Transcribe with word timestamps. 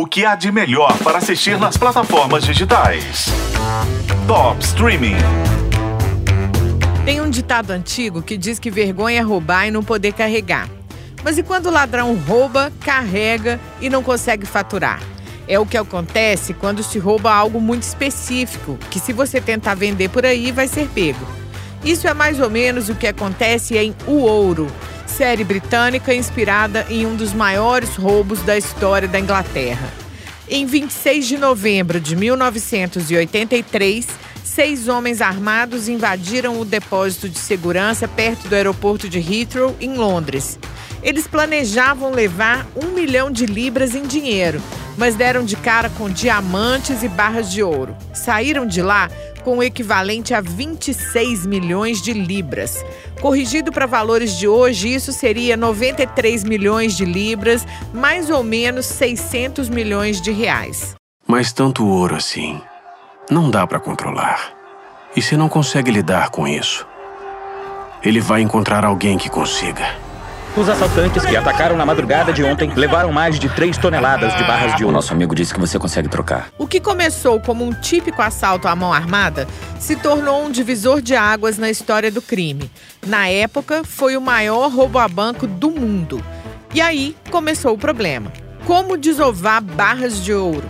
O 0.00 0.06
que 0.06 0.24
há 0.24 0.34
de 0.34 0.50
melhor 0.50 0.96
para 1.04 1.18
assistir 1.18 1.58
nas 1.58 1.76
plataformas 1.76 2.42
digitais? 2.42 3.26
Top 4.26 4.58
Streaming. 4.64 5.16
Tem 7.04 7.20
um 7.20 7.28
ditado 7.28 7.70
antigo 7.70 8.22
que 8.22 8.38
diz 8.38 8.58
que 8.58 8.70
vergonha 8.70 9.20
é 9.20 9.22
roubar 9.22 9.66
e 9.66 9.70
não 9.70 9.84
poder 9.84 10.14
carregar. 10.14 10.70
Mas 11.22 11.36
e 11.36 11.42
quando 11.42 11.66
o 11.66 11.70
ladrão 11.70 12.16
rouba, 12.16 12.72
carrega 12.80 13.60
e 13.78 13.90
não 13.90 14.02
consegue 14.02 14.46
faturar? 14.46 15.02
É 15.46 15.58
o 15.58 15.66
que 15.66 15.76
acontece 15.76 16.54
quando 16.54 16.82
se 16.82 16.98
rouba 16.98 17.30
algo 17.30 17.60
muito 17.60 17.82
específico, 17.82 18.78
que 18.90 18.98
se 18.98 19.12
você 19.12 19.38
tentar 19.38 19.74
vender 19.74 20.08
por 20.08 20.24
aí, 20.24 20.50
vai 20.50 20.66
ser 20.66 20.88
pego. 20.88 21.26
Isso 21.84 22.08
é 22.08 22.14
mais 22.14 22.40
ou 22.40 22.48
menos 22.48 22.88
o 22.88 22.94
que 22.94 23.06
acontece 23.06 23.76
em 23.76 23.94
O 24.06 24.22
Ouro, 24.22 24.66
série 25.10 25.44
britânica 25.44 26.14
inspirada 26.14 26.86
em 26.88 27.04
um 27.04 27.16
dos 27.16 27.32
maiores 27.32 27.96
roubos 27.96 28.40
da 28.42 28.56
história 28.56 29.08
da 29.08 29.18
Inglaterra. 29.18 29.92
Em 30.48 30.64
26 30.64 31.26
de 31.26 31.36
novembro 31.36 32.00
de 32.00 32.16
1983, 32.16 34.06
seis 34.42 34.88
homens 34.88 35.20
armados 35.20 35.88
invadiram 35.88 36.60
o 36.60 36.64
depósito 36.64 37.28
de 37.28 37.38
segurança 37.38 38.06
perto 38.08 38.48
do 38.48 38.54
aeroporto 38.54 39.08
de 39.08 39.18
Heathrow, 39.18 39.76
em 39.80 39.94
Londres. 39.94 40.58
Eles 41.02 41.26
planejavam 41.26 42.12
levar 42.12 42.66
um 42.76 42.92
milhão 42.92 43.30
de 43.30 43.46
libras 43.46 43.94
em 43.94 44.02
dinheiro, 44.02 44.62
mas 45.00 45.16
deram 45.16 45.42
de 45.42 45.56
cara 45.56 45.88
com 45.88 46.10
diamantes 46.10 47.02
e 47.02 47.08
barras 47.08 47.50
de 47.50 47.62
ouro. 47.62 47.96
Saíram 48.12 48.66
de 48.66 48.82
lá 48.82 49.08
com 49.42 49.56
o 49.56 49.62
equivalente 49.62 50.34
a 50.34 50.42
26 50.42 51.46
milhões 51.46 52.02
de 52.02 52.12
libras. 52.12 52.84
Corrigido 53.18 53.72
para 53.72 53.86
valores 53.86 54.38
de 54.38 54.46
hoje, 54.46 54.92
isso 54.92 55.10
seria 55.10 55.56
93 55.56 56.44
milhões 56.44 56.94
de 56.94 57.06
libras, 57.06 57.66
mais 57.94 58.28
ou 58.28 58.44
menos 58.44 58.84
600 58.84 59.70
milhões 59.70 60.20
de 60.20 60.32
reais. 60.32 60.94
Mas 61.26 61.50
tanto 61.50 61.86
ouro 61.86 62.14
assim, 62.14 62.60
não 63.30 63.50
dá 63.50 63.66
para 63.66 63.80
controlar. 63.80 64.52
E 65.16 65.22
se 65.22 65.34
não 65.34 65.48
consegue 65.48 65.90
lidar 65.90 66.28
com 66.28 66.46
isso, 66.46 66.86
ele 68.02 68.20
vai 68.20 68.42
encontrar 68.42 68.84
alguém 68.84 69.16
que 69.16 69.30
consiga. 69.30 70.09
Os 70.56 70.68
assaltantes 70.68 71.24
que 71.24 71.36
atacaram 71.36 71.76
na 71.76 71.86
madrugada 71.86 72.32
de 72.32 72.42
ontem 72.42 72.72
levaram 72.74 73.12
mais 73.12 73.38
de 73.38 73.48
3 73.48 73.78
toneladas 73.78 74.36
de 74.36 74.42
barras 74.42 74.74
de 74.74 74.82
O 74.82 74.86
ouro. 74.86 74.96
nosso 74.96 75.12
amigo 75.12 75.32
disse 75.32 75.54
que 75.54 75.60
você 75.60 75.78
consegue 75.78 76.08
trocar. 76.08 76.48
O 76.58 76.66
que 76.66 76.80
começou 76.80 77.40
como 77.40 77.64
um 77.64 77.72
típico 77.72 78.20
assalto 78.20 78.66
à 78.66 78.74
mão 78.74 78.92
armada 78.92 79.46
se 79.78 79.94
tornou 79.94 80.44
um 80.44 80.50
divisor 80.50 81.00
de 81.00 81.14
águas 81.14 81.56
na 81.56 81.70
história 81.70 82.10
do 82.10 82.20
crime. 82.20 82.68
Na 83.06 83.28
época, 83.28 83.84
foi 83.84 84.16
o 84.16 84.20
maior 84.20 84.70
roubo 84.70 84.98
a 84.98 85.06
banco 85.06 85.46
do 85.46 85.70
mundo. 85.70 86.22
E 86.74 86.80
aí 86.80 87.16
começou 87.30 87.74
o 87.74 87.78
problema: 87.78 88.32
como 88.66 88.98
desovar 88.98 89.62
barras 89.62 90.22
de 90.22 90.34
ouro? 90.34 90.68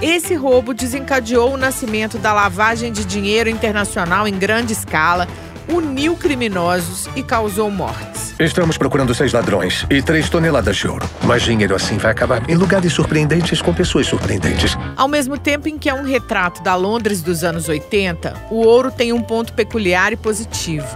Esse 0.00 0.34
roubo 0.34 0.74
desencadeou 0.74 1.52
o 1.52 1.56
nascimento 1.58 2.18
da 2.18 2.32
lavagem 2.32 2.90
de 2.90 3.04
dinheiro 3.04 3.48
internacional 3.48 4.26
em 4.26 4.36
grande 4.36 4.72
escala, 4.72 5.28
uniu 5.72 6.14
criminosos 6.16 7.08
e 7.16 7.22
causou 7.22 7.70
mortes. 7.70 8.34
Estamos 8.38 8.76
procurando 8.76 9.14
seis 9.14 9.32
ladrões 9.32 9.86
e 9.88 10.02
três 10.02 10.28
toneladas 10.28 10.76
de 10.76 10.86
ouro. 10.86 11.08
Mas 11.24 11.42
dinheiro 11.42 11.74
assim 11.74 11.96
vai 11.96 12.10
acabar 12.10 12.48
em 12.48 12.54
lugares 12.54 12.92
surpreendentes 12.92 13.62
com 13.62 13.72
pessoas 13.72 14.06
surpreendentes. 14.06 14.76
Ao 14.96 15.08
mesmo 15.08 15.38
tempo 15.38 15.68
em 15.68 15.78
que 15.78 15.88
é 15.88 15.94
um 15.94 16.04
retrato 16.04 16.62
da 16.62 16.74
Londres 16.74 17.22
dos 17.22 17.42
anos 17.42 17.68
80, 17.68 18.48
o 18.50 18.66
ouro 18.66 18.90
tem 18.90 19.12
um 19.12 19.22
ponto 19.22 19.54
peculiar 19.54 20.12
e 20.12 20.16
positivo. 20.16 20.86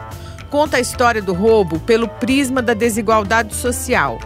Conta 0.50 0.76
a 0.76 0.80
história 0.80 1.22
do 1.22 1.32
roubo 1.32 1.78
pelo 1.80 2.08
prisma 2.08 2.60
da 2.60 2.74
desigualdade 2.74 3.54
social. 3.54 4.18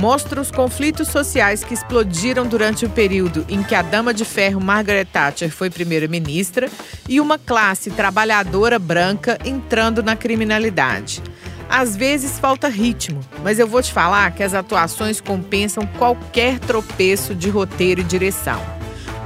Mostra 0.00 0.40
os 0.40 0.50
conflitos 0.50 1.08
sociais 1.08 1.62
que 1.62 1.74
explodiram 1.74 2.46
durante 2.46 2.86
o 2.86 2.88
período 2.88 3.44
em 3.50 3.62
que 3.62 3.74
a 3.74 3.82
dama 3.82 4.14
de 4.14 4.24
ferro 4.24 4.58
Margaret 4.58 5.04
Thatcher 5.04 5.50
foi 5.50 5.68
primeira-ministra 5.68 6.70
e 7.06 7.20
uma 7.20 7.36
classe 7.36 7.90
trabalhadora 7.90 8.78
branca 8.78 9.38
entrando 9.44 10.02
na 10.02 10.16
criminalidade. 10.16 11.22
Às 11.68 11.94
vezes 11.94 12.38
falta 12.38 12.66
ritmo, 12.66 13.20
mas 13.44 13.58
eu 13.58 13.66
vou 13.66 13.82
te 13.82 13.92
falar 13.92 14.30
que 14.30 14.42
as 14.42 14.54
atuações 14.54 15.20
compensam 15.20 15.86
qualquer 15.98 16.58
tropeço 16.58 17.34
de 17.34 17.50
roteiro 17.50 18.00
e 18.00 18.04
direção. 18.04 18.58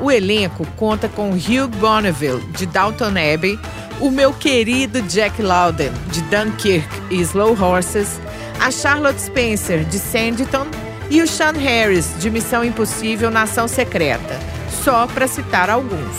O 0.01 0.11
elenco 0.11 0.67
conta 0.75 1.09
com 1.09 1.31
Hugh 1.31 1.69
Bonneville, 1.79 2.45
de 2.49 2.67
Downton 2.67 3.13
Abbey, 3.33 3.57
o 4.01 4.11
meu 4.11 4.33
querido 4.33 5.01
Jack 5.03 5.41
Lowden, 5.41 5.93
de 6.11 6.21
Dunkirk 6.23 6.89
e 7.13 7.21
Slow 7.21 7.57
Horses, 7.63 8.19
a 8.61 8.71
Charlotte 8.71 9.21
Spencer, 9.21 9.85
de 9.85 9.99
Sanditon, 9.99 10.67
e 11.11 11.23
o 11.23 11.27
Sean 11.27 11.53
Harris, 11.53 12.15
de 12.19 12.31
Missão 12.31 12.65
Impossível 12.65 13.31
Nação 13.31 13.69
Secreta, 13.69 14.41
só 14.83 15.07
para 15.07 15.29
citar 15.29 15.71
alguns. 15.71 16.17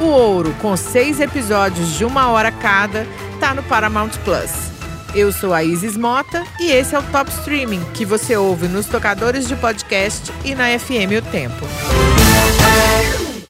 O 0.00 0.04
Ouro, 0.04 0.54
com 0.60 0.76
seis 0.76 1.20
episódios 1.20 1.94
de 1.94 2.04
uma 2.04 2.28
hora 2.28 2.50
cada, 2.50 3.06
tá 3.38 3.54
no 3.54 3.62
Paramount 3.62 4.10
Plus. 4.24 4.50
Eu 5.14 5.30
sou 5.30 5.52
a 5.52 5.62
Isis 5.62 5.96
Mota 5.96 6.42
e 6.58 6.70
esse 6.70 6.94
é 6.94 6.98
o 6.98 7.02
Top 7.02 7.30
Streaming, 7.30 7.84
que 7.92 8.04
você 8.04 8.36
ouve 8.36 8.66
nos 8.66 8.86
tocadores 8.86 9.46
de 9.46 9.54
podcast 9.54 10.32
e 10.44 10.54
na 10.54 10.78
FM 10.78 11.18
O 11.18 11.30
Tempo. 11.30 11.66